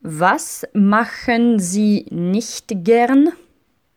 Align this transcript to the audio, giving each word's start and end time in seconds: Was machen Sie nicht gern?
Was 0.00 0.64
machen 0.74 1.58
Sie 1.58 2.06
nicht 2.10 2.84
gern? 2.84 3.32